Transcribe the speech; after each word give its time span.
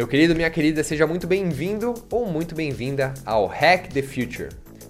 Meu 0.00 0.08
querido, 0.08 0.34
minha 0.34 0.48
querida, 0.48 0.82
seja 0.82 1.06
muito 1.06 1.26
bem-vindo 1.26 1.92
ou 2.10 2.24
muito 2.24 2.54
bem-vinda 2.54 3.12
ao 3.22 3.46
Hack 3.46 3.92
the 3.92 4.00
Future, 4.00 4.48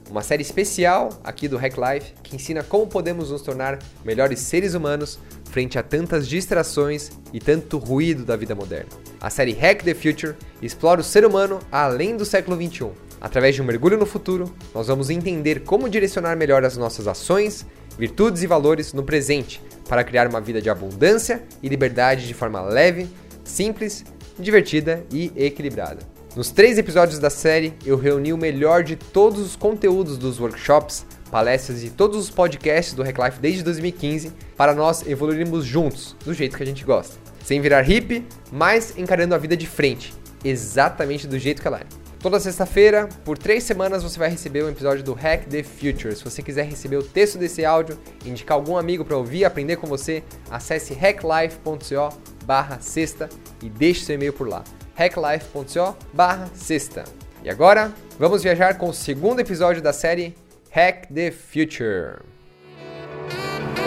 uma 0.08 0.22
série 0.22 0.42
especial 0.42 1.08
aqui 1.24 1.48
do 1.48 1.56
Hack 1.56 1.74
Life 1.76 2.12
que 2.22 2.36
ensina 2.36 2.62
como 2.62 2.86
podemos 2.86 3.32
nos 3.32 3.42
tornar 3.42 3.80
melhores 4.04 4.38
seres 4.38 4.72
humanos 4.72 5.18
frente 5.46 5.76
a 5.76 5.82
tantas 5.82 6.28
distrações 6.28 7.10
e 7.32 7.40
tanto 7.40 7.76
ruído 7.76 8.24
da 8.24 8.36
vida 8.36 8.54
moderna. 8.54 8.88
A 9.20 9.28
série 9.30 9.52
Hack 9.52 9.82
the 9.82 9.94
Future 9.94 10.36
explora 10.62 11.00
o 11.00 11.04
ser 11.04 11.24
humano 11.24 11.58
além 11.72 12.16
do 12.16 12.24
século 12.24 12.56
21. 12.56 12.92
Através 13.20 13.56
de 13.56 13.62
um 13.62 13.64
mergulho 13.64 13.98
no 13.98 14.06
futuro, 14.06 14.54
nós 14.72 14.86
vamos 14.86 15.10
entender 15.10 15.64
como 15.64 15.90
direcionar 15.90 16.36
melhor 16.36 16.64
as 16.64 16.76
nossas 16.76 17.08
ações, 17.08 17.66
virtudes 17.98 18.44
e 18.44 18.46
valores 18.46 18.92
no 18.92 19.02
presente 19.02 19.60
para 19.88 20.04
criar 20.04 20.28
uma 20.28 20.40
vida 20.40 20.62
de 20.62 20.70
abundância 20.70 21.42
e 21.60 21.68
liberdade 21.68 22.28
de 22.28 22.32
forma 22.32 22.60
leve, 22.60 23.08
simples 23.42 24.04
divertida 24.40 25.04
e 25.12 25.32
equilibrada. 25.36 26.00
Nos 26.36 26.50
três 26.50 26.78
episódios 26.78 27.18
da 27.18 27.28
série, 27.28 27.74
eu 27.84 27.96
reuni 27.96 28.32
o 28.32 28.38
melhor 28.38 28.84
de 28.84 28.94
todos 28.94 29.40
os 29.40 29.56
conteúdos 29.56 30.16
dos 30.16 30.38
workshops, 30.38 31.04
palestras 31.30 31.82
e 31.82 31.90
todos 31.90 32.16
os 32.16 32.30
podcasts 32.30 32.94
do 32.94 33.02
Hacklife 33.02 33.40
desde 33.40 33.62
2015 33.64 34.32
para 34.56 34.74
nós 34.74 35.06
evoluirmos 35.06 35.64
juntos, 35.64 36.16
do 36.24 36.32
jeito 36.32 36.56
que 36.56 36.62
a 36.62 36.66
gente 36.66 36.84
gosta. 36.84 37.16
Sem 37.44 37.60
virar 37.60 37.82
hippie, 37.82 38.24
mas 38.52 38.96
encarando 38.96 39.34
a 39.34 39.38
vida 39.38 39.56
de 39.56 39.66
frente, 39.66 40.14
exatamente 40.44 41.26
do 41.26 41.38
jeito 41.38 41.60
que 41.60 41.66
ela 41.66 41.80
é. 41.80 42.00
Toda 42.20 42.38
sexta-feira, 42.38 43.08
por 43.24 43.38
três 43.38 43.64
semanas, 43.64 44.02
você 44.02 44.18
vai 44.18 44.28
receber 44.28 44.62
um 44.62 44.68
episódio 44.68 45.02
do 45.02 45.14
Hack 45.14 45.46
the 45.46 45.62
Future. 45.62 46.14
Se 46.14 46.22
você 46.22 46.42
quiser 46.42 46.66
receber 46.66 46.98
o 46.98 47.02
texto 47.02 47.38
desse 47.38 47.64
áudio, 47.64 47.98
indicar 48.26 48.56
algum 48.56 48.76
amigo 48.76 49.06
para 49.06 49.16
ouvir, 49.16 49.46
aprender 49.46 49.76
com 49.76 49.86
você, 49.86 50.22
acesse 50.50 50.92
hacklife.co 50.92 52.14
barra 52.50 52.80
sexta 52.80 53.28
e 53.62 53.70
deixe 53.70 54.04
seu 54.04 54.16
e-mail 54.16 54.32
por 54.32 54.48
lá. 54.48 54.64
hacklife.co 54.96 55.96
barra 56.12 56.50
sexta. 56.52 57.04
E 57.44 57.48
agora, 57.48 57.92
vamos 58.18 58.42
viajar 58.42 58.76
com 58.76 58.88
o 58.88 58.92
segundo 58.92 59.38
episódio 59.38 59.80
da 59.80 59.92
série 59.92 60.34
Hack 60.72 61.06
the 61.14 61.30
Future. 61.30 62.22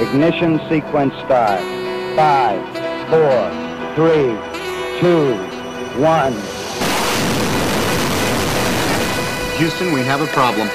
Ignition 0.01 0.59
sequence 0.69 1.13
start. 1.23 1.61
5, 2.15 2.63
4, 3.09 3.51
3, 3.95 4.37
2, 5.01 5.35
1. 5.99 6.03
Houston, 9.59 9.91
we 9.93 10.07
have 10.07 10.23
a 10.23 10.27
problem. 10.27 10.69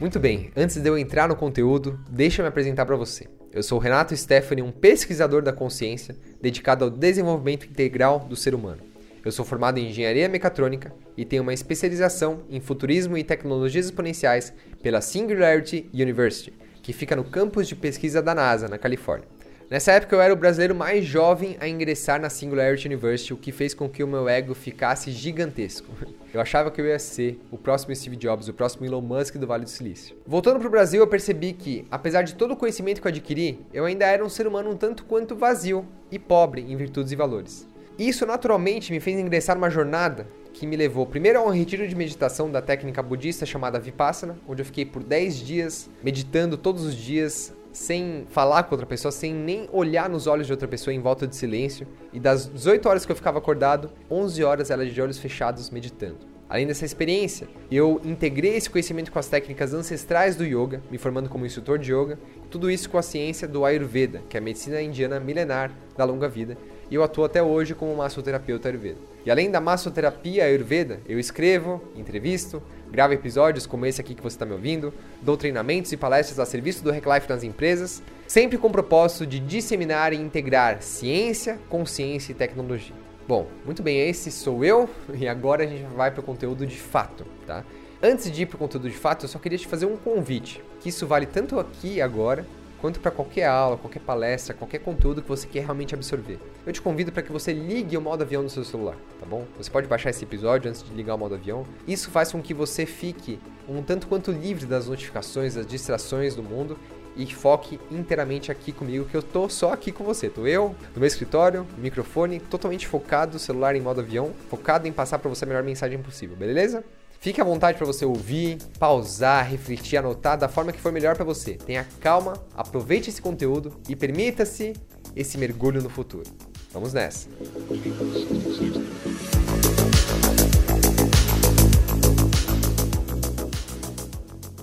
Muito 0.00 0.18
bem, 0.18 0.50
antes 0.56 0.80
de 0.80 0.88
eu 0.88 0.96
entrar 0.96 1.28
no 1.28 1.36
conteúdo, 1.36 2.00
deixa 2.08 2.40
eu 2.40 2.44
me 2.44 2.48
apresentar 2.48 2.86
para 2.86 2.96
você. 2.96 3.26
Eu 3.52 3.62
sou 3.62 3.78
Renato 3.78 4.16
Stephanie, 4.16 4.64
um 4.64 4.72
pesquisador 4.72 5.42
da 5.42 5.52
consciência 5.52 6.16
dedicado 6.40 6.86
ao 6.86 6.90
desenvolvimento 6.90 7.66
integral 7.66 8.20
do 8.20 8.34
ser 8.34 8.54
humano. 8.54 8.80
Eu 9.22 9.30
sou 9.30 9.44
formado 9.44 9.76
em 9.76 9.90
engenharia 9.90 10.26
mecatrônica 10.26 10.90
e 11.18 11.26
tenho 11.26 11.42
uma 11.42 11.52
especialização 11.52 12.44
em 12.48 12.60
futurismo 12.60 13.18
e 13.18 13.22
tecnologias 13.22 13.84
exponenciais 13.84 14.54
pela 14.82 15.02
Singularity 15.02 15.90
University, 15.92 16.54
que 16.82 16.94
fica 16.94 17.14
no 17.14 17.24
campus 17.24 17.68
de 17.68 17.76
pesquisa 17.76 18.22
da 18.22 18.34
NASA, 18.34 18.68
na 18.68 18.78
Califórnia. 18.78 19.28
Nessa 19.70 19.92
época 19.92 20.16
eu 20.16 20.20
era 20.20 20.34
o 20.34 20.36
brasileiro 20.36 20.74
mais 20.74 21.04
jovem 21.04 21.56
a 21.60 21.68
ingressar 21.68 22.20
na 22.20 22.28
Singularity 22.28 22.88
University, 22.88 23.32
o 23.32 23.36
que 23.36 23.52
fez 23.52 23.72
com 23.72 23.88
que 23.88 24.02
o 24.02 24.08
meu 24.08 24.28
ego 24.28 24.52
ficasse 24.52 25.12
gigantesco. 25.12 25.86
Eu 26.34 26.40
achava 26.40 26.70
que 26.70 26.80
eu 26.80 26.86
ia 26.86 26.98
ser 26.98 27.40
o 27.50 27.58
próximo 27.58 27.92
Steve 27.92 28.14
Jobs, 28.14 28.46
o 28.46 28.54
próximo 28.54 28.86
Elon 28.86 29.00
Musk 29.00 29.34
do 29.34 29.48
Vale 29.48 29.64
do 29.64 29.70
Silício. 29.70 30.16
Voltando 30.24 30.60
para 30.60 30.68
o 30.68 30.70
Brasil, 30.70 31.02
eu 31.02 31.06
percebi 31.08 31.52
que, 31.52 31.84
apesar 31.90 32.22
de 32.22 32.36
todo 32.36 32.52
o 32.52 32.56
conhecimento 32.56 33.00
que 33.00 33.06
eu 33.08 33.10
adquiri, 33.10 33.58
eu 33.74 33.84
ainda 33.84 34.06
era 34.06 34.24
um 34.24 34.28
ser 34.28 34.46
humano 34.46 34.70
um 34.70 34.76
tanto 34.76 35.04
quanto 35.06 35.34
vazio 35.34 35.84
e 36.08 36.20
pobre 36.20 36.62
em 36.62 36.76
virtudes 36.76 37.10
e 37.10 37.16
valores. 37.16 37.66
Isso 37.98 38.24
naturalmente 38.24 38.92
me 38.92 39.00
fez 39.00 39.18
ingressar 39.18 39.56
numa 39.56 39.70
jornada 39.70 40.28
que 40.52 40.68
me 40.68 40.76
levou 40.76 41.04
primeiro 41.04 41.40
a 41.40 41.42
um 41.42 41.50
retiro 41.50 41.88
de 41.88 41.96
meditação 41.96 42.48
da 42.48 42.62
técnica 42.62 43.02
budista 43.02 43.44
chamada 43.44 43.80
Vipassana, 43.80 44.38
onde 44.46 44.62
eu 44.62 44.66
fiquei 44.66 44.84
por 44.84 45.02
10 45.02 45.36
dias 45.36 45.90
meditando 46.00 46.56
todos 46.56 46.84
os 46.84 46.94
dias 46.94 47.52
sem 47.72 48.26
falar 48.28 48.64
com 48.64 48.74
outra 48.74 48.86
pessoa, 48.86 49.12
sem 49.12 49.32
nem 49.32 49.68
olhar 49.72 50.08
nos 50.08 50.26
olhos 50.26 50.46
de 50.46 50.52
outra 50.52 50.68
pessoa 50.68 50.94
em 50.94 51.00
volta 51.00 51.26
de 51.26 51.36
silêncio. 51.36 51.86
E 52.12 52.20
das 52.20 52.46
18 52.46 52.88
horas 52.88 53.06
que 53.06 53.12
eu 53.12 53.16
ficava 53.16 53.38
acordado, 53.38 53.90
11 54.10 54.42
horas 54.44 54.70
era 54.70 54.84
de 54.84 55.00
olhos 55.00 55.18
fechados 55.18 55.70
meditando. 55.70 56.30
Além 56.50 56.66
dessa 56.66 56.84
experiência, 56.84 57.46
eu 57.70 58.00
integrei 58.04 58.56
esse 58.56 58.68
conhecimento 58.68 59.12
com 59.12 59.20
as 59.20 59.28
técnicas 59.28 59.72
ancestrais 59.72 60.34
do 60.34 60.44
yoga, 60.44 60.82
me 60.90 60.98
formando 60.98 61.28
como 61.28 61.46
instrutor 61.46 61.78
de 61.78 61.92
yoga, 61.92 62.18
tudo 62.50 62.68
isso 62.68 62.90
com 62.90 62.98
a 62.98 63.02
ciência 63.02 63.46
do 63.46 63.64
Ayurveda, 63.64 64.20
que 64.28 64.36
é 64.36 64.40
a 64.40 64.42
medicina 64.42 64.82
indiana 64.82 65.20
milenar 65.20 65.72
da 65.96 66.04
longa 66.04 66.28
vida, 66.28 66.58
e 66.90 66.94
eu 66.94 67.04
atuo 67.04 67.24
até 67.24 67.42
hoje 67.42 67.74
como 67.74 67.94
massoterapeuta 67.94 68.68
Ayurveda. 68.68 68.98
E 69.24 69.30
além 69.30 69.50
da 69.50 69.60
massoterapia 69.60 70.44
Ayurveda, 70.44 71.00
eu 71.08 71.18
escrevo, 71.18 71.80
entrevisto, 71.94 72.62
gravo 72.90 73.14
episódios 73.14 73.66
como 73.66 73.86
esse 73.86 74.00
aqui 74.00 74.14
que 74.14 74.22
você 74.22 74.34
está 74.34 74.44
me 74.44 74.52
ouvindo, 74.52 74.92
dou 75.22 75.36
treinamentos 75.36 75.92
e 75.92 75.96
palestras 75.96 76.38
a 76.40 76.46
serviço 76.46 76.82
do 76.82 76.90
Hacklife 76.90 77.28
nas 77.28 77.44
empresas, 77.44 78.02
sempre 78.26 78.58
com 78.58 78.66
o 78.66 78.72
propósito 78.72 79.26
de 79.26 79.38
disseminar 79.38 80.12
e 80.12 80.16
integrar 80.16 80.82
ciência, 80.82 81.58
consciência 81.68 82.32
e 82.32 82.34
tecnologia. 82.34 82.96
Bom, 83.28 83.46
muito 83.64 83.82
bem, 83.82 84.08
esse 84.08 84.32
sou 84.32 84.64
eu 84.64 84.90
e 85.14 85.28
agora 85.28 85.62
a 85.62 85.66
gente 85.66 85.84
vai 85.94 86.10
para 86.10 86.20
o 86.20 86.24
conteúdo 86.24 86.66
de 86.66 86.76
fato, 86.76 87.24
tá? 87.46 87.64
Antes 88.02 88.32
de 88.32 88.42
ir 88.42 88.46
para 88.46 88.56
o 88.56 88.58
conteúdo 88.58 88.88
de 88.88 88.96
fato, 88.96 89.26
eu 89.26 89.28
só 89.28 89.38
queria 89.38 89.58
te 89.58 89.68
fazer 89.68 89.84
um 89.84 89.96
convite, 89.96 90.64
que 90.80 90.88
isso 90.88 91.06
vale 91.06 91.26
tanto 91.26 91.60
aqui 91.60 92.00
agora 92.00 92.46
quanto 92.80 93.00
para 93.00 93.10
qualquer 93.10 93.46
aula, 93.46 93.76
qualquer 93.76 94.00
palestra, 94.00 94.54
qualquer 94.54 94.78
conteúdo 94.78 95.22
que 95.22 95.28
você 95.28 95.46
quer 95.46 95.60
realmente 95.60 95.94
absorver. 95.94 96.38
Eu 96.66 96.72
te 96.72 96.80
convido 96.80 97.12
para 97.12 97.22
que 97.22 97.30
você 97.30 97.52
ligue 97.52 97.96
o 97.96 98.00
modo 98.00 98.22
avião 98.22 98.42
no 98.42 98.50
seu 98.50 98.64
celular, 98.64 98.96
tá 99.18 99.26
bom? 99.26 99.44
Você 99.58 99.70
pode 99.70 99.86
baixar 99.86 100.10
esse 100.10 100.24
episódio 100.24 100.68
antes 100.68 100.82
de 100.82 100.92
ligar 100.92 101.14
o 101.14 101.18
modo 101.18 101.34
avião. 101.34 101.64
Isso 101.86 102.10
faz 102.10 102.32
com 102.32 102.40
que 102.42 102.54
você 102.54 102.86
fique 102.86 103.38
um 103.68 103.82
tanto 103.82 104.06
quanto 104.06 104.32
livre 104.32 104.66
das 104.66 104.88
notificações, 104.88 105.54
das 105.54 105.66
distrações 105.66 106.34
do 106.34 106.42
mundo 106.42 106.78
e 107.16 107.26
foque 107.26 107.78
inteiramente 107.90 108.50
aqui 108.50 108.72
comigo, 108.72 109.04
que 109.04 109.16
eu 109.16 109.22
tô 109.22 109.48
só 109.48 109.72
aqui 109.72 109.92
com 109.92 110.04
você. 110.04 110.28
Tô 110.28 110.46
eu, 110.46 110.74
no 110.94 111.00
meu 111.00 111.06
escritório, 111.06 111.66
microfone, 111.76 112.40
totalmente 112.40 112.86
focado, 112.86 113.38
celular 113.38 113.74
em 113.74 113.80
modo 113.80 114.00
avião, 114.00 114.32
focado 114.48 114.86
em 114.86 114.92
passar 114.92 115.18
para 115.18 115.28
você 115.28 115.44
a 115.44 115.48
melhor 115.48 115.62
mensagem 115.62 116.00
possível, 116.00 116.36
beleza? 116.36 116.84
Fique 117.22 117.38
à 117.38 117.44
vontade 117.44 117.76
para 117.76 117.86
você 117.86 118.06
ouvir, 118.06 118.56
pausar, 118.78 119.46
refletir, 119.46 119.98
anotar 119.98 120.38
da 120.38 120.48
forma 120.48 120.72
que 120.72 120.80
for 120.80 120.90
melhor 120.90 121.14
para 121.14 121.24
você. 121.24 121.52
Tenha 121.52 121.86
calma, 122.00 122.32
aproveite 122.56 123.10
esse 123.10 123.20
conteúdo 123.20 123.78
e 123.86 123.94
permita-se 123.94 124.72
esse 125.14 125.36
mergulho 125.36 125.82
no 125.82 125.90
futuro. 125.90 126.24
Vamos 126.72 126.94
nessa. 126.94 127.28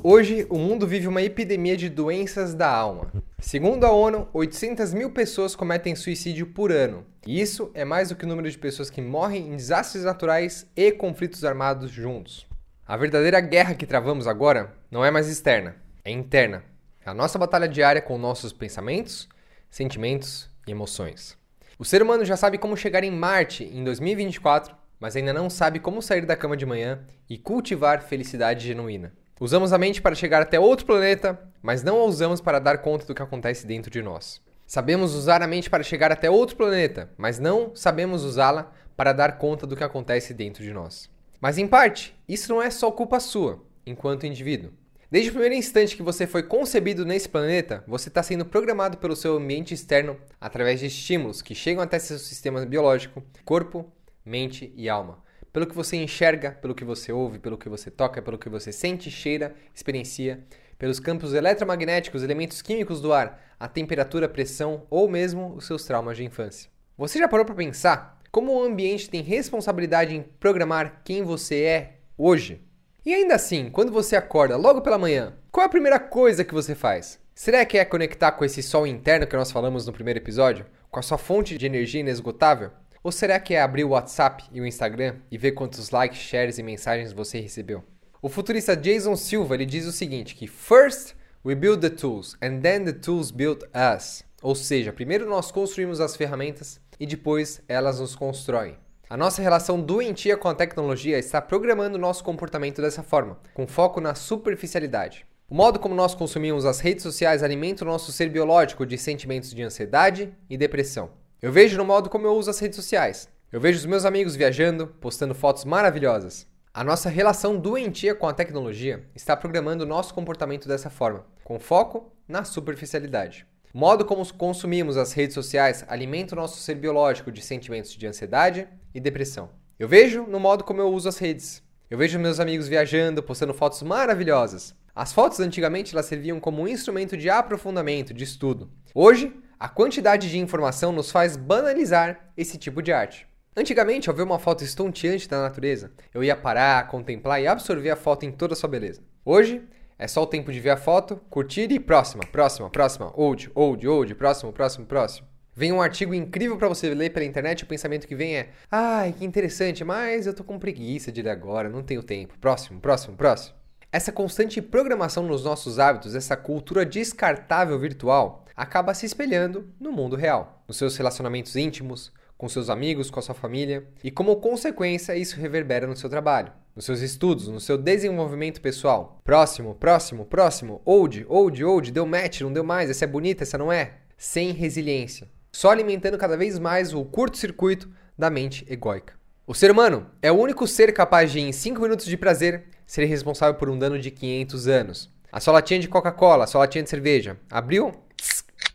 Hoje, 0.02 0.48
o 0.50 0.58
mundo 0.58 0.88
vive 0.88 1.08
uma 1.08 1.22
epidemia 1.22 1.78
de 1.78 1.90
doenças 1.90 2.56
da 2.56 2.72
alma. 2.72 3.12
Segundo 3.40 3.84
a 3.84 3.92
ONU, 3.92 4.28
800 4.34 4.96
mil 4.96 5.12
pessoas 5.12 5.56
cometem 5.56 5.96
suicídio 5.96 6.48
por 6.48 6.72
ano. 6.72 7.06
E 7.24 7.40
isso 7.40 7.70
é 7.76 7.86
mais 7.86 8.10
do 8.10 8.16
que 8.16 8.26
o 8.26 8.28
número 8.28 8.50
de 8.50 8.58
pessoas 8.58 8.90
que 8.90 9.00
morrem 9.00 9.50
em 9.50 9.56
desastres 9.56 10.06
naturais 10.06 10.66
e 10.76 10.92
conflitos 10.92 11.46
armados 11.46 11.92
juntos. 11.92 12.47
A 12.90 12.96
verdadeira 12.96 13.42
guerra 13.42 13.76
que 13.76 13.86
travamos 13.86 14.28
agora 14.28 14.74
não 14.90 15.04
é 15.04 15.12
mais 15.12 15.28
externa, 15.28 15.76
é 16.06 16.10
interna. 16.10 16.64
É 17.06 17.10
a 17.10 17.14
nossa 17.14 17.38
batalha 17.38 17.68
diária 17.68 18.02
com 18.02 18.18
nossos 18.18 18.54
pensamentos, 18.54 19.28
sentimentos 19.70 20.50
e 20.66 20.72
emoções. 20.72 21.38
O 21.78 21.84
ser 21.84 22.02
humano 22.02 22.24
já 22.24 22.38
sabe 22.38 22.58
como 22.58 22.78
chegar 22.78 23.04
em 23.04 23.12
Marte 23.12 23.66
em 23.66 23.84
2024, 23.84 24.74
mas 25.02 25.18
ainda 25.18 25.34
não 25.34 25.50
sabe 25.50 25.82
como 25.82 26.02
sair 26.02 26.26
da 26.26 26.38
cama 26.38 26.56
de 26.56 26.66
manhã 26.66 27.02
e 27.30 27.38
cultivar 27.38 28.04
felicidade 28.04 28.66
genuína. 28.66 29.12
Usamos 29.38 29.74
a 29.74 29.78
mente 29.78 30.02
para 30.02 30.16
chegar 30.16 30.42
até 30.42 30.58
outro 30.58 30.86
planeta, 30.86 31.38
mas 31.62 31.84
não 31.84 32.00
a 32.00 32.06
usamos 32.06 32.40
para 32.40 32.58
dar 32.58 32.78
conta 32.78 33.06
do 33.06 33.14
que 33.14 33.22
acontece 33.22 33.68
dentro 33.68 33.92
de 33.92 34.02
nós. 34.02 34.42
Sabemos 34.66 35.14
usar 35.14 35.42
a 35.42 35.48
mente 35.48 35.70
para 35.70 35.84
chegar 35.84 36.10
até 36.10 36.32
outro 36.32 36.56
planeta, 36.56 37.10
mas 37.18 37.38
não 37.38 37.76
sabemos 37.76 38.24
usá-la 38.24 38.72
para 38.96 39.12
dar 39.12 39.38
conta 39.38 39.68
do 39.68 39.76
que 39.76 39.84
acontece 39.84 40.34
dentro 40.34 40.64
de 40.64 40.72
nós. 40.72 41.10
Mas 41.40 41.58
em 41.58 41.68
parte, 41.68 42.16
isso 42.28 42.52
não 42.52 42.62
é 42.62 42.70
só 42.70 42.92
culpa 42.92 43.20
sua, 43.20 43.64
enquanto 43.86 44.26
indivíduo. 44.26 44.72
Desde 45.10 45.30
o 45.30 45.34
primeiro 45.34 45.56
instante 45.56 45.96
que 45.96 46.04
você 46.04 46.28
foi 46.28 46.44
concebido 46.44 47.06
nesse 47.06 47.30
planeta, 47.30 47.84
você 47.88 48.10
está 48.10 48.22
sendo 48.22 48.46
programado 48.46 48.98
pelo 48.98 49.16
seu 49.16 49.38
ambiente 49.38 49.74
externo 49.74 50.18
através 50.42 50.82
de 50.82 50.88
estímulos 50.88 51.42
que 51.42 51.56
chegam 51.56 51.82
até 51.82 51.98
seu 51.98 52.20
sistema 52.20 52.66
biológico, 52.66 53.24
corpo, 53.46 53.90
mente 54.26 54.74
e 54.76 54.90
alma. 54.90 55.24
Pelo 55.54 55.66
que 55.66 55.76
você 55.76 55.96
enxerga, 55.96 56.52
pelo 56.52 56.76
que 56.76 56.84
você 56.84 57.12
ouve, 57.14 57.40
pelo 57.40 57.58
que 57.58 57.70
você 57.70 57.90
toca, 57.90 58.22
pelo 58.22 58.38
que 58.38 58.50
você 58.50 58.74
sente, 58.74 59.10
cheira, 59.10 59.56
experiencia, 59.74 60.44
pelos 60.78 61.00
campos 61.00 61.34
eletromagnéticos, 61.34 62.22
elementos 62.22 62.62
químicos 62.62 63.00
do 63.00 63.14
ar, 63.14 63.56
a 63.60 63.68
temperatura, 63.68 64.26
a 64.26 64.30
pressão 64.30 64.86
ou 64.90 65.08
mesmo 65.08 65.56
os 65.56 65.66
seus 65.66 65.86
traumas 65.86 66.18
de 66.18 66.26
infância. 66.26 66.70
Você 66.98 67.18
já 67.18 67.28
parou 67.28 67.46
para 67.46 67.56
pensar 67.56 68.17
como 68.38 68.54
o 68.54 68.64
ambiente 68.64 69.10
tem 69.10 69.24
responsabilidade 69.24 70.16
em 70.16 70.22
programar 70.22 71.02
quem 71.04 71.24
você 71.24 71.64
é 71.64 71.94
hoje. 72.16 72.62
E 73.04 73.12
ainda 73.12 73.34
assim, 73.34 73.68
quando 73.72 73.92
você 73.92 74.16
acorda 74.16 74.56
logo 74.56 74.82
pela 74.82 75.00
manhã, 75.00 75.34
qual 75.52 75.64
é 75.64 75.66
a 75.66 75.72
primeira 75.72 76.00
coisa 76.00 76.44
que 76.44 76.54
você 76.54 76.76
faz? 76.76 77.20
Será 77.34 77.66
que 77.66 77.80
é 77.80 77.84
conectar 77.84 78.32
com 78.34 78.46
esse 78.46 78.62
sol 78.62 78.86
interno 78.86 79.26
que 79.26 79.36
nós 79.36 79.52
falamos 79.52 79.88
no 79.88 79.92
primeiro 79.92 80.20
episódio? 80.20 80.68
Com 80.92 81.00
a 81.00 81.02
sua 81.02 81.18
fonte 81.18 81.58
de 81.58 81.66
energia 81.66 82.02
inesgotável? 82.02 82.70
Ou 83.04 83.12
será 83.12 83.40
que 83.40 83.56
é 83.56 83.60
abrir 83.60 83.86
o 83.86 83.90
WhatsApp 83.90 84.44
e 84.52 84.62
o 84.62 84.68
Instagram 84.68 85.16
e 85.32 85.38
ver 85.40 85.54
quantos 85.54 85.90
likes, 85.90 86.22
shares 86.22 86.60
e 86.60 86.64
mensagens 86.64 87.12
você 87.12 87.40
recebeu? 87.40 87.84
O 88.22 88.30
futurista 88.30 88.78
Jason 88.78 89.16
Silva 89.16 89.56
ele 89.56 89.66
diz 89.66 89.88
o 89.88 89.92
seguinte, 89.92 90.36
que 90.36 90.46
First 90.46 91.16
we 91.44 91.56
build 91.56 91.82
the 91.82 91.90
tools 91.90 92.38
and 92.40 92.60
then 92.60 92.86
the 92.86 92.94
tools 92.94 93.32
build 93.32 93.66
us. 93.96 94.24
Ou 94.44 94.54
seja, 94.54 94.94
primeiro 94.94 95.28
nós 95.28 95.52
construímos 95.52 96.00
as 96.00 96.16
ferramentas 96.16 96.80
e 97.00 97.06
depois 97.06 97.62
elas 97.68 98.00
nos 98.00 98.16
constroem. 98.16 98.78
A 99.10 99.16
nossa 99.16 99.42
relação 99.42 99.82
doentia 99.82 100.36
com 100.36 100.50
a 100.50 100.54
tecnologia 100.54 101.18
está 101.18 101.42
programando 101.42 101.98
nosso 101.98 102.24
comportamento 102.24 102.82
dessa 102.82 103.02
forma, 103.02 103.38
com 103.54 103.66
foco 103.66 104.02
na 104.02 104.14
superficialidade. 104.14 105.26
O 105.50 105.56
modo 105.56 105.80
como 105.80 105.96
nós 105.96 106.14
consumimos 106.14 106.66
as 106.66 106.82
redes 106.82 107.04
sociais 107.04 107.42
alimenta 107.42 107.86
o 107.86 107.88
nosso 107.88 108.12
ser 108.12 108.30
biológico 108.30 108.86
de 108.86 108.98
sentimentos 108.98 109.54
de 109.54 109.64
ansiedade 109.64 110.34
e 110.50 110.58
depressão. 110.58 111.10
Eu 111.42 111.54
vejo 111.54 111.78
no 111.78 111.86
modo 111.86 112.10
como 112.10 112.28
eu 112.28 112.34
uso 112.34 112.50
as 112.50 112.60
redes 112.60 112.76
sociais. 112.76 113.30
Eu 113.50 113.62
vejo 113.62 113.80
os 113.80 113.86
meus 113.86 114.04
amigos 114.04 114.36
viajando, 114.36 114.88
postando 114.88 115.34
fotos 115.34 115.64
maravilhosas. 115.64 116.46
A 116.74 116.84
nossa 116.84 117.10
relação 117.10 117.58
doentia 117.58 118.14
com 118.14 118.28
a 118.28 118.34
tecnologia 118.34 119.06
está 119.16 119.38
programando 119.38 119.86
o 119.86 119.88
nosso 119.88 120.14
comportamento 120.14 120.68
dessa 120.68 120.90
forma, 120.90 121.26
com 121.46 121.58
foco 121.58 122.12
na 122.28 122.44
superficialidade. 122.44 123.48
Modo 123.74 124.06
como 124.06 124.26
consumimos 124.34 124.98
as 124.98 125.14
redes 125.14 125.34
sociais 125.34 125.84
alimenta 125.88 126.34
o 126.34 126.38
nosso 126.38 126.58
ser 126.60 126.76
biológico 126.76 127.32
de 127.32 127.42
sentimentos 127.42 127.92
de 127.92 128.08
ansiedade 128.08 128.68
e 128.94 129.00
depressão. 129.00 129.50
Eu 129.78 129.88
vejo 129.88 130.24
no 130.24 130.40
modo 130.40 130.64
como 130.64 130.82
eu 130.82 130.92
uso 130.92 131.10
as 131.10 131.18
redes. 131.18 131.62
Eu 131.90 131.98
vejo 131.98 132.18
meus 132.18 132.40
amigos 132.40 132.68
viajando, 132.68 133.22
postando 133.22 133.54
fotos 133.54 133.84
maravilhosas. 133.84 134.76
As 134.96 135.14
fotos 135.14 135.40
antigamente 135.40 135.94
elas 135.94 136.08
serviam 136.08 136.40
como 136.40 136.64
um 136.64 136.68
instrumento 136.68 137.16
de 137.16 137.30
aprofundamento, 137.30 138.14
de 138.14 138.24
estudo. 138.24 138.70
Hoje, 138.96 139.32
a 139.60 139.70
quantidade 139.70 140.30
de 140.30 140.40
informação 140.40 140.92
nos 140.92 141.12
faz 141.12 141.38
banalizar 141.38 142.32
esse 142.36 142.58
tipo 142.58 142.82
de 142.82 142.92
arte. 142.92 143.28
Antigamente, 143.56 144.10
ao 144.10 144.16
ver 144.16 144.24
uma 144.24 144.40
foto 144.40 144.64
estonteante 144.64 145.28
da 145.28 145.42
natureza, 145.42 145.92
eu 146.14 146.24
ia 146.24 146.36
parar, 146.36 146.88
contemplar 146.88 147.42
e 147.42 147.48
absorver 147.48 147.90
a 147.90 147.96
foto 147.96 148.26
em 148.26 148.32
toda 148.32 148.54
a 148.54 148.56
sua 148.56 148.70
beleza. 148.70 149.02
Hoje, 149.26 149.64
é 150.00 150.08
só 150.08 150.24
o 150.24 150.28
tempo 150.28 150.52
de 150.52 150.60
ver 150.60 150.70
a 150.72 150.78
foto, 150.78 151.20
curtir 151.30 151.72
e 151.72 151.80
próxima, 151.80 152.24
próxima, 152.32 152.70
próxima, 152.70 153.12
old, 153.16 153.50
old, 153.56 153.88
old, 153.88 154.16
próximo, 154.16 154.54
próximo, 154.54 154.86
próximo. 154.86 155.28
Vem 155.56 155.72
um 155.72 155.82
artigo 155.82 156.14
incrível 156.14 156.56
para 156.56 156.68
você 156.68 156.94
ler 156.94 157.10
pela 157.12 157.26
internet, 157.26 157.64
o 157.64 157.68
pensamento 157.68 158.08
que 158.08 158.16
vem 158.16 158.36
é: 158.38 158.50
"Ai, 158.70 159.12
que 159.12 159.26
interessante, 159.26 159.84
mas 159.84 160.28
eu 160.28 160.34
tô 160.34 160.44
com 160.44 160.60
preguiça 160.60 161.12
de 161.12 161.22
ler 161.22 161.32
agora, 161.32 161.68
não 161.68 161.82
tenho 161.82 162.04
tempo. 162.04 162.38
Próximo, 162.40 162.80
próximo, 162.80 163.18
próximo". 163.18 163.56
Essa 163.92 164.12
constante 164.12 164.62
programação 164.62 165.24
nos 165.24 165.44
nossos 165.44 165.80
hábitos, 165.80 166.14
essa 166.14 166.38
cultura 166.38 166.86
descartável 166.86 167.80
virtual, 167.80 168.46
acaba 168.56 168.94
se 168.94 169.08
espelhando 169.08 169.74
no 169.80 169.92
mundo 169.92 170.16
real, 170.16 170.64
nos 170.68 170.78
seus 170.78 170.96
relacionamentos 170.96 171.56
íntimos, 171.56 172.12
com 172.38 172.48
seus 172.48 172.70
amigos, 172.70 173.10
com 173.10 173.20
a 173.20 173.24
sua 173.24 173.34
família, 173.34 173.88
e 174.04 174.12
como 174.12 174.36
consequência 174.36 175.16
isso 175.16 175.40
reverbera 175.40 175.88
no 175.88 175.96
seu 175.96 176.10
trabalho, 176.10 176.52
nos 176.78 176.86
seus 176.86 177.02
estudos, 177.02 177.50
no 177.50 177.60
seu 177.60 177.78
desenvolvimento 177.78 178.62
pessoal. 178.62 179.20
Próximo, 179.26 179.76
próximo, 179.76 180.24
próximo, 180.24 180.82
old, 180.86 181.26
old, 181.28 181.62
old, 181.66 181.92
deu 181.92 182.06
match, 182.06 182.40
não 182.40 182.54
deu 182.54 182.64
mais, 182.64 182.90
essa 182.90 183.04
é 183.04 183.08
bonita, 183.08 183.44
essa 183.44 183.58
não 183.58 183.70
é. 183.70 183.96
Sem 184.18 184.54
resiliência 184.54 185.28
só 185.58 185.72
alimentando 185.72 186.20
cada 186.20 186.38
vez 186.38 186.60
mais 186.60 186.94
o 186.94 187.04
curto-circuito 187.04 187.90
da 188.16 188.30
mente 188.30 188.64
egóica. 188.70 189.16
O 189.48 189.56
ser 189.56 189.72
humano 189.72 190.06
é 190.22 190.32
o 190.32 190.36
único 190.36 190.68
ser 190.68 190.94
capaz 190.94 191.32
de, 191.32 191.40
em 191.40 191.52
5 191.52 191.82
minutos 191.82 192.06
de 192.06 192.16
prazer, 192.16 192.66
ser 192.86 193.06
responsável 193.06 193.56
por 193.56 193.68
um 193.68 193.80
dano 193.80 193.98
de 193.98 194.12
500 194.12 194.68
anos. 194.68 195.10
A 195.32 195.40
sua 195.40 195.54
latinha 195.54 195.80
de 195.80 195.88
Coca-Cola, 195.88 196.44
a 196.44 196.48
sua 196.48 196.60
latinha 196.60 196.84
de 196.84 196.92
cerveja, 196.92 197.40
abriu, 197.50 197.92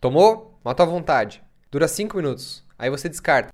tomou, 0.00 0.58
matou 0.64 0.84
à 0.84 0.88
vontade. 0.88 1.40
Dura 1.70 1.86
5 1.86 2.16
minutos, 2.16 2.64
aí 2.76 2.90
você 2.90 3.08
descarta. 3.08 3.52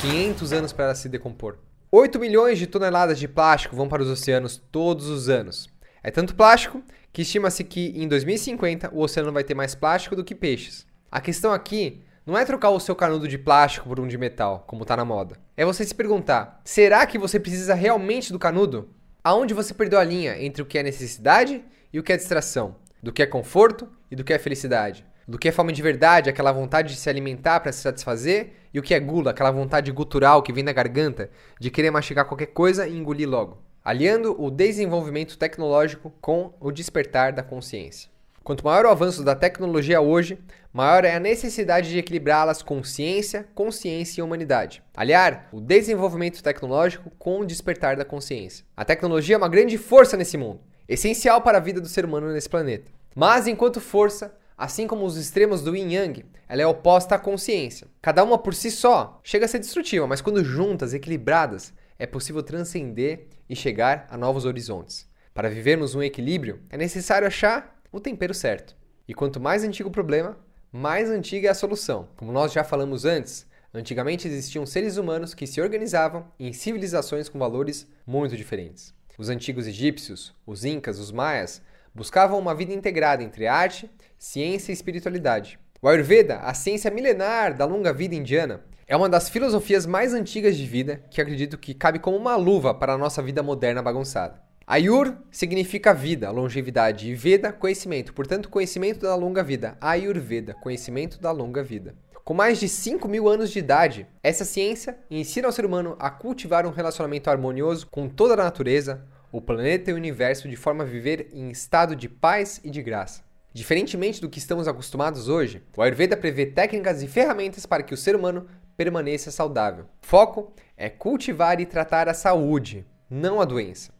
500 0.00 0.52
anos 0.54 0.72
para 0.72 0.94
se 0.94 1.10
decompor. 1.10 1.58
8 1.98 2.20
milhões 2.20 2.58
de 2.58 2.66
toneladas 2.66 3.18
de 3.18 3.26
plástico 3.26 3.74
vão 3.74 3.88
para 3.88 4.02
os 4.02 4.10
oceanos 4.10 4.62
todos 4.70 5.08
os 5.08 5.30
anos. 5.30 5.66
É 6.02 6.10
tanto 6.10 6.34
plástico 6.34 6.82
que 7.10 7.22
estima-se 7.22 7.64
que 7.64 7.90
em 7.96 8.06
2050 8.06 8.90
o 8.92 9.00
oceano 9.00 9.32
vai 9.32 9.42
ter 9.42 9.54
mais 9.54 9.74
plástico 9.74 10.14
do 10.14 10.22
que 10.22 10.34
peixes. 10.34 10.86
A 11.10 11.22
questão 11.22 11.54
aqui 11.54 12.02
não 12.26 12.36
é 12.36 12.44
trocar 12.44 12.68
o 12.68 12.78
seu 12.78 12.94
canudo 12.94 13.26
de 13.26 13.38
plástico 13.38 13.88
por 13.88 13.98
um 13.98 14.06
de 14.06 14.18
metal, 14.18 14.62
como 14.66 14.82
está 14.82 14.94
na 14.94 15.06
moda. 15.06 15.38
É 15.56 15.64
você 15.64 15.86
se 15.86 15.94
perguntar: 15.94 16.60
será 16.66 17.06
que 17.06 17.16
você 17.16 17.40
precisa 17.40 17.72
realmente 17.72 18.30
do 18.30 18.38
canudo? 18.38 18.90
Aonde 19.24 19.54
você 19.54 19.72
perdeu 19.72 19.98
a 19.98 20.04
linha 20.04 20.38
entre 20.38 20.60
o 20.60 20.66
que 20.66 20.76
é 20.76 20.82
necessidade 20.82 21.64
e 21.90 21.98
o 21.98 22.02
que 22.02 22.12
é 22.12 22.16
distração? 22.18 22.76
Do 23.02 23.10
que 23.10 23.22
é 23.22 23.26
conforto 23.26 23.88
e 24.10 24.14
do 24.14 24.22
que 24.22 24.34
é 24.34 24.38
felicidade? 24.38 25.02
Do 25.28 25.38
que 25.38 25.48
é 25.48 25.52
fome 25.52 25.72
de 25.72 25.82
verdade, 25.82 26.30
aquela 26.30 26.52
vontade 26.52 26.94
de 26.94 27.00
se 27.00 27.10
alimentar 27.10 27.58
para 27.58 27.72
se 27.72 27.80
satisfazer, 27.80 28.52
e 28.72 28.78
o 28.78 28.82
que 28.82 28.94
é 28.94 29.00
gula, 29.00 29.32
aquela 29.32 29.50
vontade 29.50 29.90
gutural 29.90 30.40
que 30.40 30.52
vem 30.52 30.62
da 30.62 30.72
garganta, 30.72 31.30
de 31.58 31.68
querer 31.68 31.90
mastigar 31.90 32.26
qualquer 32.26 32.46
coisa 32.46 32.86
e 32.86 32.96
engolir 32.96 33.28
logo. 33.28 33.58
Aliando 33.84 34.40
o 34.40 34.50
desenvolvimento 34.50 35.36
tecnológico 35.36 36.12
com 36.20 36.54
o 36.60 36.70
despertar 36.70 37.32
da 37.32 37.42
consciência. 37.42 38.08
Quanto 38.44 38.64
maior 38.64 38.86
o 38.86 38.90
avanço 38.90 39.24
da 39.24 39.34
tecnologia 39.34 40.00
hoje, 40.00 40.38
maior 40.72 41.04
é 41.04 41.16
a 41.16 41.18
necessidade 41.18 41.90
de 41.90 41.98
equilibrá-las 41.98 42.62
com 42.62 42.84
ciência, 42.84 43.48
consciência 43.52 44.20
e 44.20 44.22
humanidade. 44.22 44.80
Aliar 44.96 45.48
o 45.50 45.60
desenvolvimento 45.60 46.40
tecnológico 46.40 47.10
com 47.18 47.40
o 47.40 47.44
despertar 47.44 47.96
da 47.96 48.04
consciência. 48.04 48.64
A 48.76 48.84
tecnologia 48.84 49.34
é 49.34 49.38
uma 49.38 49.48
grande 49.48 49.76
força 49.76 50.16
nesse 50.16 50.36
mundo, 50.36 50.60
essencial 50.88 51.40
para 51.40 51.58
a 51.58 51.60
vida 51.60 51.80
do 51.80 51.88
ser 51.88 52.04
humano 52.04 52.32
nesse 52.32 52.48
planeta. 52.48 52.92
Mas 53.16 53.48
enquanto 53.48 53.80
força, 53.80 54.32
assim 54.56 54.86
como 54.86 55.04
os 55.04 55.16
extremos 55.16 55.62
do 55.62 55.76
yin 55.76 55.92
yang, 55.92 56.24
ela 56.48 56.62
é 56.62 56.66
oposta 56.66 57.14
à 57.14 57.18
consciência. 57.18 57.88
Cada 58.00 58.24
uma 58.24 58.38
por 58.38 58.54
si 58.54 58.70
só 58.70 59.20
chega 59.22 59.44
a 59.44 59.48
ser 59.48 59.58
destrutiva, 59.58 60.06
mas 60.06 60.20
quando 60.20 60.44
juntas, 60.44 60.94
equilibradas, 60.94 61.74
é 61.98 62.06
possível 62.06 62.42
transcender 62.42 63.28
e 63.48 63.54
chegar 63.54 64.06
a 64.10 64.16
novos 64.16 64.44
horizontes. 64.44 65.08
Para 65.34 65.50
vivermos 65.50 65.94
um 65.94 66.02
equilíbrio, 66.02 66.60
é 66.70 66.76
necessário 66.76 67.26
achar 67.26 67.78
o 67.92 68.00
tempero 68.00 68.32
certo. 68.32 68.74
E 69.06 69.14
quanto 69.14 69.40
mais 69.40 69.62
antigo 69.64 69.88
o 69.88 69.92
problema, 69.92 70.36
mais 70.72 71.10
antiga 71.10 71.48
é 71.48 71.50
a 71.50 71.54
solução. 71.54 72.08
Como 72.16 72.32
nós 72.32 72.52
já 72.52 72.64
falamos 72.64 73.04
antes, 73.04 73.46
antigamente 73.72 74.26
existiam 74.26 74.66
seres 74.66 74.96
humanos 74.96 75.34
que 75.34 75.46
se 75.46 75.60
organizavam 75.60 76.26
em 76.40 76.52
civilizações 76.52 77.28
com 77.28 77.38
valores 77.38 77.86
muito 78.06 78.36
diferentes. 78.36 78.94
Os 79.18 79.28
antigos 79.28 79.66
egípcios, 79.66 80.34
os 80.46 80.64
incas, 80.64 80.98
os 80.98 81.10
maias 81.10 81.62
buscavam 81.96 82.38
uma 82.38 82.54
vida 82.54 82.74
integrada 82.74 83.22
entre 83.22 83.46
arte, 83.46 83.90
ciência 84.18 84.70
e 84.70 84.74
espiritualidade. 84.74 85.58
O 85.80 85.88
Ayurveda, 85.88 86.40
a 86.40 86.52
ciência 86.52 86.90
milenar 86.90 87.56
da 87.56 87.64
longa 87.64 87.90
vida 87.90 88.14
indiana, 88.14 88.60
é 88.86 88.94
uma 88.94 89.08
das 89.08 89.30
filosofias 89.30 89.86
mais 89.86 90.12
antigas 90.12 90.58
de 90.58 90.66
vida 90.66 91.02
que 91.10 91.22
acredito 91.22 91.56
que 91.56 91.72
cabe 91.72 91.98
como 91.98 92.18
uma 92.18 92.36
luva 92.36 92.74
para 92.74 92.92
a 92.92 92.98
nossa 92.98 93.22
vida 93.22 93.42
moderna 93.42 93.82
bagunçada. 93.82 94.42
Ayur 94.66 95.16
significa 95.30 95.94
vida, 95.94 96.30
longevidade, 96.30 97.08
e 97.08 97.14
Veda, 97.14 97.50
conhecimento. 97.50 98.12
Portanto, 98.12 98.50
conhecimento 98.50 99.00
da 99.00 99.14
longa 99.14 99.42
vida. 99.42 99.78
Ayurveda, 99.80 100.52
conhecimento 100.54 101.18
da 101.18 101.30
longa 101.30 101.62
vida. 101.62 101.94
Com 102.26 102.34
mais 102.34 102.58
de 102.58 102.68
5 102.68 103.08
mil 103.08 103.28
anos 103.28 103.50
de 103.50 103.60
idade, 103.60 104.06
essa 104.22 104.44
ciência 104.44 104.98
ensina 105.08 105.46
ao 105.46 105.52
ser 105.52 105.64
humano 105.64 105.96
a 105.98 106.10
cultivar 106.10 106.66
um 106.66 106.72
relacionamento 106.72 107.30
harmonioso 107.30 107.86
com 107.86 108.08
toda 108.08 108.34
a 108.34 108.36
natureza, 108.36 109.06
o 109.36 109.40
planeta 109.42 109.90
e 109.90 109.92
o 109.92 109.96
universo 109.96 110.48
de 110.48 110.56
forma 110.56 110.82
a 110.82 110.86
viver 110.86 111.28
em 111.30 111.50
estado 111.50 111.94
de 111.94 112.08
paz 112.08 112.58
e 112.64 112.70
de 112.70 112.82
graça. 112.82 113.22
Diferentemente 113.52 114.18
do 114.18 114.30
que 114.30 114.38
estamos 114.38 114.66
acostumados 114.66 115.28
hoje, 115.28 115.62
o 115.76 115.82
Ayurveda 115.82 116.16
prevê 116.16 116.46
técnicas 116.46 117.02
e 117.02 117.06
ferramentas 117.06 117.66
para 117.66 117.82
que 117.82 117.92
o 117.92 117.98
ser 117.98 118.16
humano 118.16 118.46
permaneça 118.78 119.30
saudável. 119.30 119.84
O 120.02 120.06
foco 120.06 120.54
é 120.74 120.88
cultivar 120.88 121.60
e 121.60 121.66
tratar 121.66 122.08
a 122.08 122.14
saúde, 122.14 122.86
não 123.10 123.38
a 123.38 123.44
doença. 123.44 123.92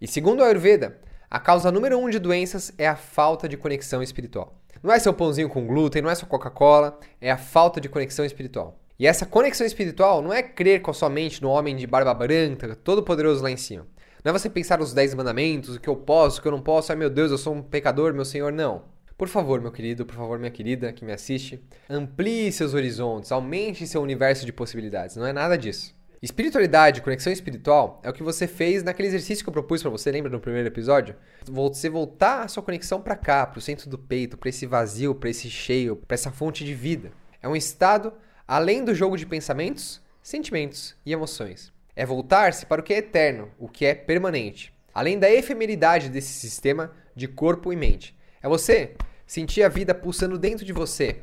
E 0.00 0.08
segundo 0.08 0.42
a 0.42 0.46
Ayurveda, 0.46 0.98
a 1.30 1.38
causa 1.38 1.70
número 1.70 1.98
um 1.98 2.08
de 2.08 2.18
doenças 2.18 2.72
é 2.78 2.88
a 2.88 2.96
falta 2.96 3.46
de 3.46 3.58
conexão 3.58 4.02
espiritual. 4.02 4.58
Não 4.82 4.90
é 4.90 4.98
seu 4.98 5.12
pãozinho 5.12 5.50
com 5.50 5.66
glúten, 5.66 6.00
não 6.00 6.08
é 6.08 6.14
sua 6.14 6.28
Coca-Cola, 6.28 6.98
é 7.20 7.30
a 7.30 7.36
falta 7.36 7.78
de 7.78 7.90
conexão 7.90 8.24
espiritual. 8.24 8.78
E 8.98 9.06
essa 9.06 9.26
conexão 9.26 9.66
espiritual 9.66 10.22
não 10.22 10.32
é 10.32 10.42
crer 10.42 10.80
com 10.80 10.90
a 10.90 10.94
sua 10.94 11.10
mente 11.10 11.42
no 11.42 11.50
homem 11.50 11.76
de 11.76 11.86
barba 11.86 12.14
branca, 12.14 12.74
todo 12.74 13.02
poderoso 13.02 13.42
lá 13.42 13.50
em 13.50 13.56
cima. 13.56 13.86
Não 14.24 14.30
é 14.30 14.38
você 14.38 14.50
pensar 14.50 14.78
nos 14.78 14.92
dez 14.92 15.14
mandamentos, 15.14 15.76
o 15.76 15.80
que 15.80 15.88
eu 15.88 15.96
posso, 15.96 16.38
o 16.38 16.42
que 16.42 16.48
eu 16.48 16.52
não 16.52 16.60
posso, 16.60 16.90
ai 16.90 16.98
meu 16.98 17.08
Deus, 17.08 17.30
eu 17.30 17.38
sou 17.38 17.54
um 17.54 17.62
pecador, 17.62 18.12
meu 18.12 18.24
Senhor, 18.24 18.52
não. 18.52 18.82
Por 19.16 19.28
favor, 19.28 19.60
meu 19.60 19.72
querido, 19.72 20.06
por 20.06 20.14
favor, 20.14 20.38
minha 20.38 20.50
querida 20.50 20.92
que 20.92 21.04
me 21.04 21.12
assiste, 21.12 21.60
amplie 21.88 22.52
seus 22.52 22.74
horizontes, 22.74 23.32
aumente 23.32 23.86
seu 23.86 24.00
universo 24.00 24.46
de 24.46 24.52
possibilidades. 24.52 25.16
Não 25.16 25.26
é 25.26 25.32
nada 25.32 25.58
disso. 25.58 25.96
Espiritualidade, 26.20 27.00
conexão 27.00 27.32
espiritual, 27.32 28.00
é 28.02 28.10
o 28.10 28.12
que 28.12 28.24
você 28.24 28.48
fez 28.48 28.82
naquele 28.82 29.06
exercício 29.06 29.44
que 29.44 29.48
eu 29.48 29.52
propus 29.52 29.82
para 29.82 29.90
você, 29.90 30.10
lembra 30.10 30.30
no 30.30 30.40
primeiro 30.40 30.66
episódio? 30.66 31.14
Você 31.44 31.88
voltar 31.88 32.42
a 32.42 32.48
sua 32.48 32.62
conexão 32.62 33.00
para 33.00 33.14
cá, 33.14 33.46
para 33.46 33.58
o 33.58 33.62
centro 33.62 33.88
do 33.88 33.96
peito, 33.96 34.36
para 34.36 34.48
esse 34.48 34.66
vazio, 34.66 35.14
para 35.14 35.30
esse 35.30 35.48
cheio, 35.48 35.94
para 35.94 36.14
essa 36.14 36.32
fonte 36.32 36.64
de 36.64 36.74
vida. 36.74 37.12
É 37.40 37.48
um 37.48 37.54
estado 37.54 38.12
além 38.48 38.84
do 38.84 38.94
jogo 38.94 39.16
de 39.16 39.26
pensamentos, 39.26 40.00
sentimentos 40.20 40.96
e 41.06 41.12
emoções. 41.12 41.72
É 41.98 42.06
voltar-se 42.06 42.64
para 42.64 42.80
o 42.80 42.84
que 42.84 42.94
é 42.94 42.98
eterno, 42.98 43.50
o 43.58 43.68
que 43.68 43.84
é 43.84 43.92
permanente, 43.92 44.72
além 44.94 45.18
da 45.18 45.28
efemeridade 45.28 46.08
desse 46.08 46.32
sistema 46.32 46.92
de 47.12 47.26
corpo 47.26 47.72
e 47.72 47.76
mente. 47.76 48.16
É 48.40 48.48
você 48.48 48.94
sentir 49.26 49.64
a 49.64 49.68
vida 49.68 49.92
pulsando 49.92 50.38
dentro 50.38 50.64
de 50.64 50.72
você 50.72 51.22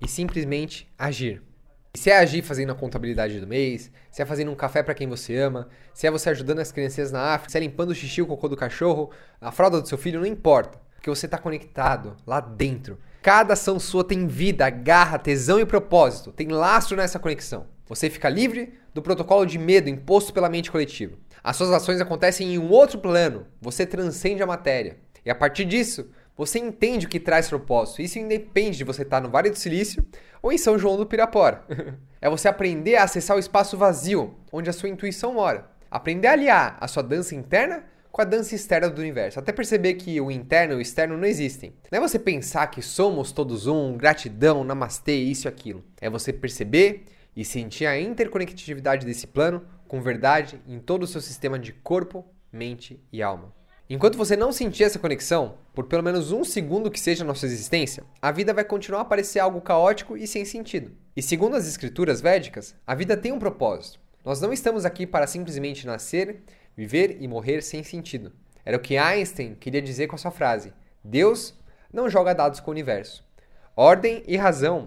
e 0.00 0.08
simplesmente 0.08 0.90
agir. 0.98 1.42
Se 1.92 2.08
é 2.08 2.16
agir 2.16 2.40
fazendo 2.40 2.72
a 2.72 2.74
contabilidade 2.74 3.38
do 3.38 3.46
mês, 3.46 3.92
se 4.10 4.22
é 4.22 4.24
fazendo 4.24 4.50
um 4.50 4.56
café 4.56 4.82
para 4.82 4.94
quem 4.94 5.06
você 5.06 5.36
ama, 5.36 5.68
se 5.92 6.06
é 6.06 6.10
você 6.10 6.30
ajudando 6.30 6.60
as 6.60 6.72
crianças 6.72 7.12
na 7.12 7.34
África, 7.34 7.52
se 7.52 7.58
é 7.58 7.60
limpando 7.60 7.90
o 7.90 7.94
xixi, 7.94 8.22
o 8.22 8.26
cocô 8.26 8.48
do 8.48 8.56
cachorro, 8.56 9.10
a 9.38 9.52
fralda 9.52 9.82
do 9.82 9.86
seu 9.86 9.98
filho, 9.98 10.20
não 10.20 10.26
importa. 10.26 10.80
Porque 10.94 11.10
você 11.10 11.26
está 11.26 11.36
conectado 11.36 12.16
lá 12.26 12.40
dentro. 12.40 12.98
Cada 13.20 13.52
ação 13.52 13.78
sua 13.78 14.02
tem 14.02 14.26
vida, 14.26 14.70
garra, 14.70 15.18
tesão 15.18 15.60
e 15.60 15.66
propósito. 15.66 16.32
Tem 16.32 16.48
lastro 16.48 16.96
nessa 16.96 17.18
conexão. 17.18 17.66
Você 17.88 18.10
fica 18.10 18.28
livre 18.28 18.74
do 18.92 19.00
protocolo 19.00 19.46
de 19.46 19.58
medo 19.58 19.88
imposto 19.88 20.32
pela 20.32 20.48
mente 20.48 20.70
coletiva. 20.70 21.16
As 21.42 21.56
suas 21.56 21.70
ações 21.70 22.00
acontecem 22.00 22.54
em 22.54 22.58
um 22.58 22.70
outro 22.70 22.98
plano. 22.98 23.46
Você 23.60 23.86
transcende 23.86 24.42
a 24.42 24.46
matéria. 24.46 24.98
E 25.24 25.30
a 25.30 25.34
partir 25.34 25.64
disso, 25.64 26.10
você 26.36 26.58
entende 26.58 27.06
o 27.06 27.08
que 27.08 27.18
traz 27.18 27.48
propósito. 27.48 28.02
Isso 28.02 28.18
independe 28.18 28.78
de 28.78 28.84
você 28.84 29.02
estar 29.02 29.20
no 29.20 29.30
Vale 29.30 29.50
do 29.50 29.58
Silício 29.58 30.04
ou 30.42 30.52
em 30.52 30.58
São 30.58 30.78
João 30.78 30.96
do 30.96 31.06
Pirapora. 31.06 31.64
é 32.20 32.28
você 32.28 32.46
aprender 32.46 32.96
a 32.96 33.04
acessar 33.04 33.36
o 33.36 33.40
espaço 33.40 33.76
vazio, 33.76 34.34
onde 34.52 34.68
a 34.68 34.72
sua 34.72 34.88
intuição 34.88 35.34
mora. 35.34 35.68
Aprender 35.90 36.28
a 36.28 36.32
aliar 36.32 36.76
a 36.80 36.86
sua 36.86 37.02
dança 37.02 37.34
interna 37.34 37.84
com 38.12 38.22
a 38.22 38.24
dança 38.24 38.54
externa 38.54 38.90
do 38.90 39.00
universo. 39.00 39.38
Até 39.38 39.52
perceber 39.52 39.94
que 39.94 40.20
o 40.20 40.30
interno 40.30 40.74
e 40.74 40.76
o 40.76 40.80
externo 40.80 41.16
não 41.16 41.26
existem. 41.26 41.72
Não 41.90 41.98
é 41.98 42.00
você 42.00 42.18
pensar 42.18 42.66
que 42.66 42.82
somos 42.82 43.32
todos 43.32 43.66
um, 43.66 43.96
gratidão, 43.96 44.64
namastê, 44.64 45.14
isso 45.14 45.46
e 45.46 45.48
aquilo. 45.48 45.84
É 46.00 46.10
você 46.10 46.32
perceber 46.32 47.04
e 47.38 47.44
sentir 47.44 47.86
a 47.86 47.96
interconectividade 47.96 49.06
desse 49.06 49.24
plano 49.24 49.64
com 49.86 50.02
verdade 50.02 50.60
em 50.66 50.80
todo 50.80 51.04
o 51.04 51.06
seu 51.06 51.20
sistema 51.20 51.56
de 51.56 51.72
corpo, 51.72 52.24
mente 52.50 53.00
e 53.12 53.22
alma. 53.22 53.54
Enquanto 53.88 54.18
você 54.18 54.36
não 54.36 54.50
sentir 54.50 54.82
essa 54.82 54.98
conexão, 54.98 55.56
por 55.72 55.84
pelo 55.84 56.02
menos 56.02 56.32
um 56.32 56.42
segundo 56.42 56.90
que 56.90 56.98
seja 56.98 57.22
na 57.22 57.36
sua 57.36 57.46
existência, 57.46 58.02
a 58.20 58.32
vida 58.32 58.52
vai 58.52 58.64
continuar 58.64 59.02
a 59.02 59.04
parecer 59.04 59.38
algo 59.38 59.60
caótico 59.60 60.16
e 60.16 60.26
sem 60.26 60.44
sentido. 60.44 60.90
E 61.16 61.22
segundo 61.22 61.54
as 61.54 61.68
escrituras 61.68 62.20
védicas, 62.20 62.74
a 62.84 62.92
vida 62.96 63.16
tem 63.16 63.30
um 63.30 63.38
propósito. 63.38 64.00
Nós 64.24 64.40
não 64.40 64.52
estamos 64.52 64.84
aqui 64.84 65.06
para 65.06 65.28
simplesmente 65.28 65.86
nascer, 65.86 66.42
viver 66.76 67.18
e 67.20 67.28
morrer 67.28 67.62
sem 67.62 67.84
sentido. 67.84 68.32
Era 68.64 68.76
o 68.76 68.80
que 68.80 68.96
Einstein 68.96 69.54
queria 69.54 69.80
dizer 69.80 70.08
com 70.08 70.16
a 70.16 70.18
sua 70.18 70.32
frase: 70.32 70.72
Deus 71.04 71.54
não 71.92 72.10
joga 72.10 72.34
dados 72.34 72.58
com 72.58 72.72
o 72.72 72.74
universo. 72.74 73.24
Ordem 73.76 74.24
e 74.26 74.36
razão 74.36 74.86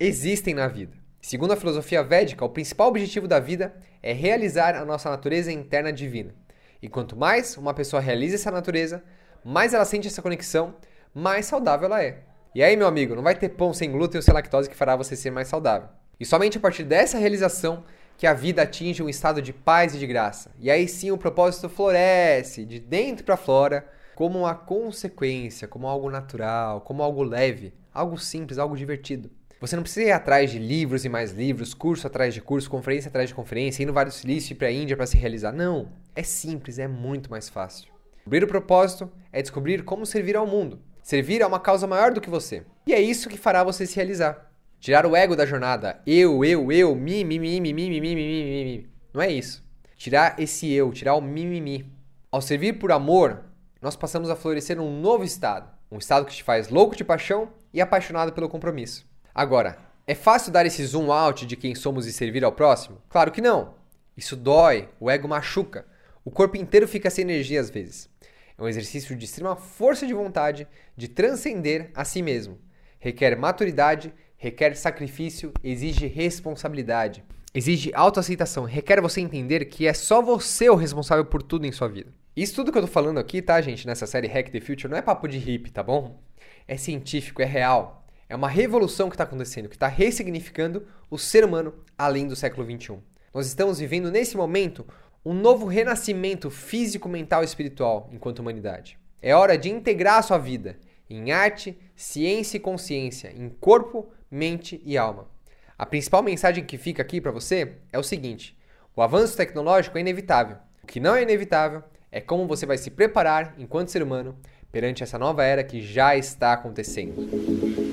existem 0.00 0.52
na 0.52 0.66
vida. 0.66 1.01
Segundo 1.24 1.52
a 1.52 1.56
filosofia 1.56 2.02
védica, 2.02 2.44
o 2.44 2.48
principal 2.48 2.88
objetivo 2.88 3.28
da 3.28 3.38
vida 3.38 3.72
é 4.02 4.12
realizar 4.12 4.74
a 4.74 4.84
nossa 4.84 5.08
natureza 5.08 5.52
interna 5.52 5.92
divina. 5.92 6.34
E 6.82 6.88
quanto 6.88 7.16
mais 7.16 7.56
uma 7.56 7.72
pessoa 7.72 8.02
realiza 8.02 8.34
essa 8.34 8.50
natureza, 8.50 9.04
mais 9.44 9.72
ela 9.72 9.84
sente 9.84 10.08
essa 10.08 10.20
conexão, 10.20 10.74
mais 11.14 11.46
saudável 11.46 11.86
ela 11.86 12.02
é. 12.02 12.24
E 12.52 12.60
aí, 12.60 12.76
meu 12.76 12.88
amigo, 12.88 13.14
não 13.14 13.22
vai 13.22 13.36
ter 13.36 13.50
pão 13.50 13.72
sem 13.72 13.92
glúten 13.92 14.18
ou 14.18 14.22
sem 14.22 14.34
lactose 14.34 14.68
que 14.68 14.74
fará 14.74 14.96
você 14.96 15.14
ser 15.14 15.30
mais 15.30 15.46
saudável. 15.46 15.88
E 16.18 16.26
somente 16.26 16.58
a 16.58 16.60
partir 16.60 16.82
dessa 16.82 17.18
realização 17.18 17.84
que 18.18 18.26
a 18.26 18.34
vida 18.34 18.62
atinge 18.62 19.00
um 19.00 19.08
estado 19.08 19.40
de 19.40 19.52
paz 19.52 19.94
e 19.94 20.00
de 20.00 20.08
graça. 20.08 20.50
E 20.58 20.72
aí 20.72 20.88
sim 20.88 21.12
o 21.12 21.16
propósito 21.18 21.68
floresce 21.68 22.64
de 22.64 22.80
dentro 22.80 23.24
para 23.24 23.36
fora, 23.36 23.88
como 24.16 24.40
uma 24.40 24.56
consequência, 24.56 25.68
como 25.68 25.86
algo 25.86 26.10
natural, 26.10 26.80
como 26.80 27.00
algo 27.00 27.22
leve, 27.22 27.72
algo 27.94 28.18
simples, 28.18 28.58
algo 28.58 28.76
divertido. 28.76 29.30
Você 29.62 29.76
não 29.76 29.84
precisa 29.84 30.08
ir 30.08 30.10
atrás 30.10 30.50
de 30.50 30.58
livros 30.58 31.04
e 31.04 31.08
mais 31.08 31.30
livros, 31.30 31.72
curso 31.72 32.04
atrás 32.04 32.34
de 32.34 32.40
curso, 32.40 32.68
conferência 32.68 33.08
atrás 33.08 33.28
de 33.28 33.34
conferência, 33.36 33.84
ir 33.84 33.86
no 33.86 33.92
Vale 33.92 34.10
do 34.10 34.12
Silício 34.12 34.52
e 34.52 34.56
para 34.56 34.66
a 34.66 34.72
Índia 34.72 34.96
para 34.96 35.06
se 35.06 35.16
realizar. 35.16 35.52
Não, 35.52 35.88
é 36.16 36.24
simples, 36.24 36.80
é 36.80 36.88
muito 36.88 37.30
mais 37.30 37.48
fácil. 37.48 37.86
Abrir 38.26 38.42
o 38.42 38.48
propósito 38.48 39.08
é 39.32 39.40
descobrir 39.40 39.84
como 39.84 40.04
servir 40.04 40.36
ao 40.36 40.48
mundo. 40.48 40.80
Servir 41.00 41.44
a 41.44 41.46
uma 41.46 41.60
causa 41.60 41.86
maior 41.86 42.12
do 42.12 42.20
que 42.20 42.28
você. 42.28 42.64
E 42.84 42.92
é 42.92 43.00
isso 43.00 43.28
que 43.28 43.38
fará 43.38 43.62
você 43.62 43.86
se 43.86 43.94
realizar. 43.94 44.50
Tirar 44.80 45.06
o 45.06 45.14
ego 45.14 45.36
da 45.36 45.46
jornada. 45.46 46.02
Eu, 46.04 46.44
eu, 46.44 46.72
eu, 46.72 46.96
mi, 46.96 47.22
mi, 47.22 47.38
mi, 47.38 47.60
mi, 47.60 47.72
mi, 47.72 47.88
mi, 47.88 48.00
mi, 48.00 48.14
mi, 48.16 48.64
mi. 48.64 48.90
Não 49.14 49.22
é 49.22 49.30
isso. 49.30 49.64
Tirar 49.96 50.40
esse 50.40 50.72
eu, 50.72 50.90
tirar 50.90 51.14
o 51.14 51.20
mimimi. 51.20 51.88
Ao 52.32 52.42
servir 52.42 52.80
por 52.80 52.90
amor, 52.90 53.44
nós 53.80 53.94
passamos 53.94 54.28
a 54.28 54.34
florescer 54.34 54.80
um 54.80 55.00
novo 55.00 55.22
estado. 55.22 55.70
Um 55.88 55.98
estado 55.98 56.26
que 56.26 56.34
te 56.34 56.42
faz 56.42 56.68
louco 56.68 56.96
de 56.96 57.04
paixão 57.04 57.50
e 57.72 57.80
apaixonado 57.80 58.32
pelo 58.32 58.48
compromisso. 58.48 59.11
Agora, 59.34 59.78
é 60.06 60.14
fácil 60.14 60.52
dar 60.52 60.66
esse 60.66 60.84
zoom 60.84 61.10
out 61.10 61.46
de 61.46 61.56
quem 61.56 61.74
somos 61.74 62.06
e 62.06 62.12
servir 62.12 62.44
ao 62.44 62.52
próximo? 62.52 63.00
Claro 63.08 63.30
que 63.30 63.40
não. 63.40 63.74
Isso 64.16 64.36
dói, 64.36 64.88
o 65.00 65.10
ego 65.10 65.26
machuca. 65.26 65.86
O 66.24 66.30
corpo 66.30 66.56
inteiro 66.56 66.86
fica 66.86 67.08
sem 67.08 67.22
energia 67.22 67.60
às 67.60 67.70
vezes. 67.70 68.10
É 68.58 68.62
um 68.62 68.68
exercício 68.68 69.16
de 69.16 69.24
extrema 69.24 69.56
força 69.56 70.06
de 70.06 70.12
vontade 70.12 70.68
de 70.96 71.08
transcender 71.08 71.90
a 71.94 72.04
si 72.04 72.20
mesmo. 72.20 72.58
Requer 72.98 73.36
maturidade, 73.36 74.12
requer 74.36 74.76
sacrifício, 74.76 75.52
exige 75.64 76.06
responsabilidade, 76.06 77.24
exige 77.54 77.90
autoaceitação, 77.94 78.64
requer 78.64 79.00
você 79.00 79.20
entender 79.20 79.64
que 79.64 79.86
é 79.86 79.94
só 79.94 80.20
você 80.20 80.68
o 80.68 80.74
responsável 80.74 81.24
por 81.24 81.42
tudo 81.42 81.66
em 81.66 81.72
sua 81.72 81.88
vida. 81.88 82.12
Isso 82.36 82.54
tudo 82.54 82.70
que 82.70 82.78
eu 82.78 82.82
tô 82.82 82.88
falando 82.88 83.18
aqui, 83.18 83.40
tá, 83.40 83.60
gente, 83.60 83.86
nessa 83.86 84.06
série 84.06 84.28
Hack 84.28 84.50
the 84.50 84.60
Future, 84.60 84.88
não 84.88 84.96
é 84.96 85.02
papo 85.02 85.26
de 85.26 85.38
hippie, 85.38 85.70
tá 85.70 85.82
bom? 85.82 86.20
É 86.68 86.76
científico, 86.76 87.40
é 87.40 87.44
real. 87.44 88.01
É 88.32 88.34
uma 88.34 88.48
revolução 88.48 89.10
que 89.10 89.14
está 89.14 89.24
acontecendo, 89.24 89.68
que 89.68 89.76
está 89.76 89.88
ressignificando 89.88 90.86
o 91.10 91.18
ser 91.18 91.44
humano 91.44 91.74
além 91.98 92.26
do 92.26 92.34
século 92.34 92.64
XXI. 92.64 92.96
Nós 93.34 93.46
estamos 93.46 93.78
vivendo 93.78 94.10
nesse 94.10 94.38
momento 94.38 94.86
um 95.22 95.34
novo 95.34 95.66
renascimento 95.66 96.50
físico, 96.50 97.10
mental 97.10 97.42
e 97.42 97.44
espiritual 97.44 98.08
enquanto 98.10 98.38
humanidade. 98.38 98.98
É 99.20 99.36
hora 99.36 99.58
de 99.58 99.68
integrar 99.68 100.16
a 100.16 100.22
sua 100.22 100.38
vida 100.38 100.78
em 101.10 101.30
arte, 101.30 101.78
ciência 101.94 102.56
e 102.56 102.60
consciência, 102.60 103.30
em 103.36 103.50
corpo, 103.50 104.10
mente 104.30 104.80
e 104.82 104.96
alma. 104.96 105.28
A 105.76 105.84
principal 105.84 106.22
mensagem 106.22 106.64
que 106.64 106.78
fica 106.78 107.02
aqui 107.02 107.20
para 107.20 107.32
você 107.32 107.74
é 107.92 107.98
o 107.98 108.02
seguinte: 108.02 108.56
o 108.96 109.02
avanço 109.02 109.36
tecnológico 109.36 109.98
é 109.98 110.00
inevitável. 110.00 110.56
O 110.82 110.86
que 110.86 111.00
não 111.00 111.14
é 111.14 111.22
inevitável 111.22 111.82
é 112.10 112.18
como 112.18 112.46
você 112.46 112.64
vai 112.64 112.78
se 112.78 112.90
preparar 112.90 113.54
enquanto 113.58 113.90
ser 113.90 114.02
humano 114.02 114.34
perante 114.72 115.02
essa 115.02 115.18
nova 115.18 115.44
era 115.44 115.62
que 115.62 115.82
já 115.82 116.16
está 116.16 116.54
acontecendo. 116.54 117.91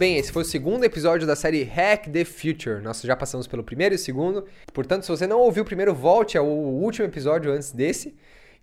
Bem, 0.00 0.16
esse 0.16 0.32
foi 0.32 0.40
o 0.40 0.46
segundo 0.46 0.82
episódio 0.82 1.26
da 1.26 1.36
série 1.36 1.62
Hack 1.62 2.08
the 2.08 2.24
Future. 2.24 2.80
Nós 2.80 3.02
já 3.02 3.14
passamos 3.14 3.46
pelo 3.46 3.62
primeiro 3.62 3.94
e 3.94 3.98
segundo. 3.98 4.46
Portanto, 4.72 5.02
se 5.02 5.10
você 5.10 5.26
não 5.26 5.38
ouviu 5.40 5.62
o 5.62 5.66
primeiro, 5.66 5.94
volte 5.94 6.38
ao 6.38 6.46
último 6.46 7.06
episódio 7.06 7.52
antes 7.52 7.70
desse. 7.70 8.16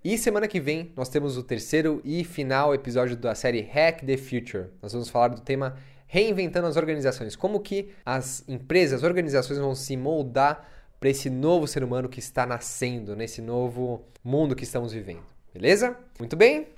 E 0.03 0.17
semana 0.17 0.47
que 0.47 0.59
vem 0.59 0.91
nós 0.95 1.09
temos 1.09 1.37
o 1.37 1.43
terceiro 1.43 2.01
e 2.03 2.23
final 2.23 2.73
episódio 2.73 3.15
da 3.15 3.35
série 3.35 3.61
Hack 3.61 4.03
the 4.03 4.17
Future. 4.17 4.69
Nós 4.81 4.93
vamos 4.93 5.09
falar 5.09 5.27
do 5.27 5.39
tema 5.39 5.77
reinventando 6.07 6.65
as 6.65 6.75
organizações, 6.75 7.35
como 7.35 7.59
que 7.59 7.91
as 8.03 8.43
empresas, 8.47 9.03
as 9.03 9.07
organizações 9.07 9.59
vão 9.59 9.75
se 9.75 9.95
moldar 9.95 10.67
para 10.99 11.09
esse 11.09 11.29
novo 11.29 11.67
ser 11.67 11.83
humano 11.83 12.09
que 12.09 12.17
está 12.17 12.47
nascendo, 12.47 13.15
nesse 13.15 13.43
novo 13.43 14.03
mundo 14.23 14.55
que 14.55 14.63
estamos 14.63 14.91
vivendo. 14.91 15.21
Beleza? 15.53 15.95
Muito 16.17 16.35
bem. 16.35 16.76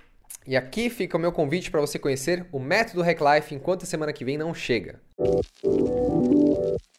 E 0.49 0.57
aqui 0.57 0.89
fica 0.89 1.15
o 1.15 1.19
meu 1.19 1.31
convite 1.31 1.69
para 1.69 1.79
você 1.79 1.99
conhecer 1.99 2.43
o 2.51 2.59
método 2.59 3.03
Hack 3.03 3.19
Life 3.21 3.53
enquanto 3.53 3.83
a 3.83 3.85
semana 3.85 4.11
que 4.11 4.25
vem 4.25 4.35
não 4.35 4.51
chega. 4.51 4.99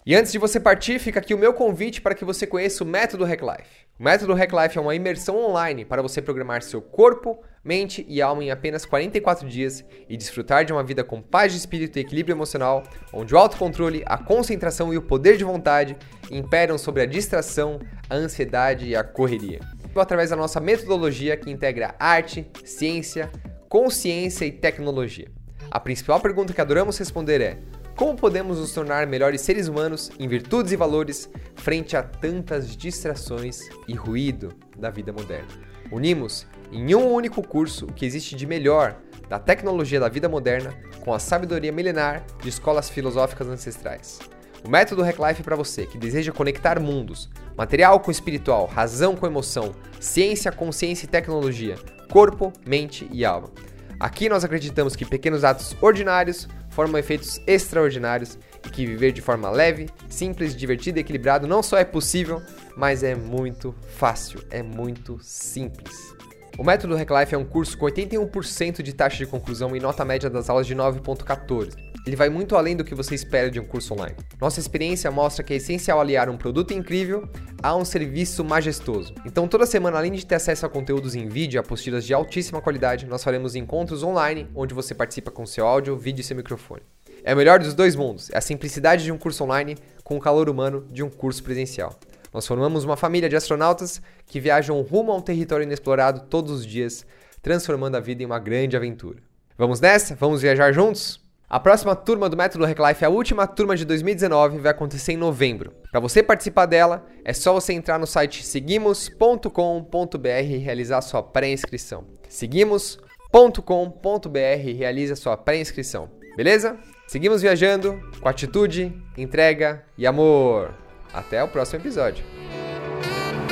E 0.07 0.15
antes 0.15 0.31
de 0.31 0.39
você 0.39 0.61
partir, 0.61 0.99
fica 0.99 1.19
aqui 1.19 1.35
o 1.35 1.39
meu 1.39 1.53
convite 1.53 2.01
para 2.01 2.15
que 2.15 2.25
você 2.25 2.47
conheça 2.47 2.85
o 2.85 2.87
método 2.87 3.25
Hack 3.25 3.43
Life. 3.43 3.71
O 3.99 4.03
método 4.05 4.35
Hack 4.35 4.53
Life 4.53 4.79
é 4.79 4.81
uma 4.81 4.95
imersão 4.95 5.37
online 5.37 5.85
para 5.85 6.01
você 6.01 6.23
programar 6.23 6.63
seu 6.63 6.81
corpo, 6.81 7.43
mente 7.65 8.07
e 8.09 8.23
alma 8.23 8.45
em 8.45 8.51
apenas 8.51 8.87
44 8.87 9.49
dias 9.49 9.85
e 10.09 10.17
desfrutar 10.17 10.65
de 10.65 10.73
uma 10.73 10.85
vida 10.85 11.03
com 11.03 11.21
paz 11.21 11.53
de 11.53 11.59
espírito 11.59 11.99
e 11.99 12.03
equilíbrio 12.03 12.35
emocional, 12.35 12.85
onde 13.13 13.35
o 13.35 13.39
autocontrole, 13.39 14.03
a 14.07 14.17
concentração 14.17 14.95
e 14.95 14.97
o 14.97 15.03
poder 15.03 15.37
de 15.37 15.45
vontade 15.45 15.97
imperam 16.31 16.79
sobre 16.79 17.03
a 17.03 17.07
distração, 17.07 17.81
a 18.09 18.15
ansiedade 18.15 18.87
e 18.87 18.95
a 18.95 19.03
correria 19.03 19.61
através 19.99 20.31
da 20.31 20.37
nossa 20.37 20.61
metodologia 20.61 21.37
que 21.37 21.51
integra 21.51 21.95
arte, 21.99 22.47
ciência, 22.65 23.31
consciência 23.69 24.45
e 24.45 24.53
tecnologia. 24.53 25.29
A 25.71 25.81
principal 25.81 26.21
pergunta 26.21 26.53
que 26.53 26.61
adoramos 26.61 26.99
responder 26.99 27.41
é: 27.41 27.59
como 27.97 28.17
podemos 28.17 28.59
nos 28.59 28.73
tornar 28.73 29.07
melhores 29.07 29.41
seres 29.41 29.69
humanos 29.69 30.11
em 30.19 30.27
virtudes 30.27 30.73
e 30.73 30.77
valores 30.77 31.31
frente 31.55 31.97
a 31.97 32.03
tantas 32.03 32.77
distrações 32.77 33.61
e 33.87 33.95
ruído 33.95 34.53
da 34.77 34.91
vida 34.91 35.13
moderna? 35.13 35.49
Unimos 35.93 36.47
em 36.73 36.95
um 36.95 37.13
único 37.13 37.47
curso 37.47 37.87
o 37.87 37.93
que 37.93 38.07
existe 38.07 38.37
de 38.37 38.47
melhor 38.47 38.97
da 39.29 39.39
tecnologia 39.39 40.01
da 40.01 40.09
vida 40.09 40.29
moderna 40.29 40.75
com 41.05 41.13
a 41.13 41.19
sabedoria 41.19 41.71
milenar 41.71 42.25
de 42.43 42.49
escolas 42.49 42.89
filosóficas 42.89 43.47
ancestrais. 43.49 44.19
O 44.64 44.69
método 44.69 45.02
Hack 45.02 45.19
Life 45.19 45.40
é 45.40 45.45
para 45.45 45.57
você 45.57 45.87
que 45.87 45.97
deseja 45.97 46.33
conectar 46.33 46.79
mundos, 46.79 47.31
material 47.57 47.99
com 48.00 48.11
espiritual, 48.11 48.67
razão 48.67 49.17
com 49.17 49.26
emoção, 49.26 49.75
ciência, 49.99 50.52
consciência 50.52 51.07
e 51.07 51.09
tecnologia, 51.09 51.76
corpo, 52.11 52.52
mente 52.67 53.09
e 53.11 53.25
alma. 53.25 53.50
Aqui 53.99 54.29
nós 54.29 54.45
acreditamos 54.45 54.95
que 54.95 55.05
pequenos 55.05 55.45
atos 55.45 55.76
ordinários 55.81 56.49
formam 56.71 56.99
efeitos 56.99 57.40
extraordinários 57.47 58.38
e 58.67 58.71
que 58.71 58.87
viver 58.87 59.12
de 59.12 59.21
forma 59.21 59.50
leve, 59.50 59.88
simples, 60.09 60.55
divertida 60.55 60.99
e 60.99 61.02
equilibrado 61.02 61.47
não 61.47 61.62
só 61.62 61.79
é 61.79 61.85
possível, 61.85 62.43
mas 62.76 63.02
é 63.02 63.14
muito 63.14 63.75
fácil, 63.97 64.43
é 64.50 64.62
muito 64.62 65.19
simples. 65.23 66.14
O 66.59 66.64
método 66.64 66.95
Hacklife 66.95 67.35
é 67.35 67.38
um 67.38 67.45
curso 67.45 67.76
com 67.79 67.87
81% 67.87 68.83
de 68.83 68.93
taxa 68.93 69.17
de 69.17 69.26
conclusão 69.26 69.75
e 69.75 69.81
nota 69.81 70.05
média 70.05 70.29
das 70.29 70.50
aulas 70.50 70.67
de 70.67 70.75
9.14. 70.75 71.90
Ele 72.07 72.16
vai 72.16 72.28
muito 72.28 72.57
além 72.57 72.76
do 72.76 72.85
que 72.85 72.95
você 72.95 73.14
espera 73.14 73.50
de 73.50 73.61
um 73.61 73.64
curso 73.64 73.95
online. 73.95 74.16
Nossa 74.40 74.59
experiência 74.59 75.11
mostra 75.11 75.45
que 75.45 75.52
é 75.52 75.57
essencial 75.57 76.00
aliar 76.00 76.30
um 76.30 76.37
produto 76.37 76.73
incrível 76.73 77.28
a 77.62 77.76
um 77.76 77.85
serviço 77.85 78.42
majestoso. 78.42 79.14
Então, 79.26 79.47
toda 79.47 79.66
semana, 79.66 79.99
além 79.99 80.12
de 80.12 80.25
ter 80.25 80.37
acesso 80.37 80.64
a 80.64 80.69
conteúdos 80.69 81.14
em 81.14 81.28
vídeo 81.28 81.59
e 81.59 81.61
apostilas 81.61 82.04
de 82.04 82.14
altíssima 82.14 82.61
qualidade, 82.62 83.07
nós 83.07 83.23
faremos 83.23 83.54
encontros 83.54 84.02
online 84.02 84.49
onde 84.54 84.73
você 84.73 84.95
participa 84.95 85.30
com 85.30 85.45
seu 85.45 85.66
áudio, 85.66 85.97
vídeo 85.97 86.23
e 86.23 86.25
seu 86.25 86.37
microfone. 86.37 86.83
É 87.23 87.35
o 87.35 87.37
melhor 87.37 87.59
dos 87.59 87.75
dois 87.75 87.95
mundos: 87.95 88.30
é 88.30 88.38
a 88.38 88.40
simplicidade 88.40 89.04
de 89.04 89.12
um 89.12 89.19
curso 89.19 89.45
online 89.45 89.76
com 90.02 90.16
o 90.16 90.21
calor 90.21 90.49
humano 90.49 90.87
de 90.90 91.02
um 91.02 91.11
curso 91.11 91.42
presencial. 91.42 91.99
Nós 92.33 92.47
formamos 92.47 92.85
uma 92.85 92.97
família 92.97 93.28
de 93.28 93.37
astronautas 93.37 94.00
que 94.26 94.40
viajam 94.40 94.80
rumo 94.80 95.12
a 95.12 95.16
um 95.16 95.21
território 95.21 95.64
inexplorado 95.64 96.21
todos 96.30 96.52
os 96.52 96.66
dias, 96.66 97.04
transformando 97.42 97.97
a 97.97 98.00
vida 98.00 98.23
em 98.23 98.26
uma 98.26 98.38
grande 98.38 98.76
aventura. 98.76 99.19
Vamos 99.59 99.80
nessa? 99.80 100.14
Vamos 100.14 100.40
viajar 100.40 100.73
juntos? 100.73 101.30
A 101.50 101.59
próxima 101.59 101.97
turma 101.97 102.28
do 102.28 102.37
Método 102.37 102.64
Hacklife, 102.64 103.04
a 103.04 103.09
última 103.09 103.45
turma 103.45 103.76
de 103.76 103.85
2019, 103.85 104.61
vai 104.61 104.71
acontecer 104.71 105.14
em 105.14 105.16
novembro. 105.16 105.73
Para 105.90 105.99
você 105.99 106.23
participar 106.23 106.66
dela, 106.66 107.04
é 107.25 107.33
só 107.33 107.52
você 107.52 107.73
entrar 107.73 107.99
no 107.99 108.07
site 108.07 108.45
seguimos.com.br 108.45 110.28
e 110.28 110.59
realizar 110.59 111.00
sua 111.00 111.25
pré-inscrição. 111.25 112.04
Seguimos.com.br 112.28 114.38
e 114.64 114.75
realiza 114.75 115.16
sua 115.16 115.37
pré-inscrição. 115.37 116.09
Beleza? 116.37 116.78
Seguimos 117.09 117.42
viajando 117.42 118.00
com 118.21 118.28
atitude, 118.28 118.97
entrega 119.19 119.85
e 119.99 120.07
amor. 120.07 120.73
Até 121.12 121.42
o 121.42 121.49
próximo 121.49 121.83
episódio. 121.83 122.25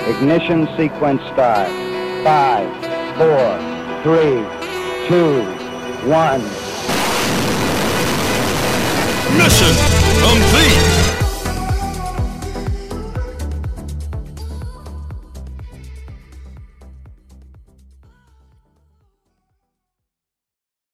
Ignition 0.08 0.68
sequence 0.76 1.24
start. 1.30 1.68
5, 2.22 2.28
4, 3.18 3.58
3, 4.04 4.46
2, 5.10 5.44
1. 6.64 6.67
Mission 9.36 9.74
complete! 10.22 10.97